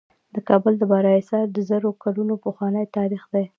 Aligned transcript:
د 0.33 0.35
کابل 0.49 0.73
د 0.77 0.83
بالا 0.91 1.11
حصار 1.19 1.45
د 1.51 1.57
زرو 1.69 1.89
کلونو 2.03 2.33
پخوانی 2.43 2.85
تاریخ 2.97 3.23
لري 3.33 3.47